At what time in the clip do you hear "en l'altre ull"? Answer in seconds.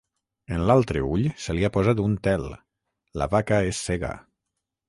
0.55-1.27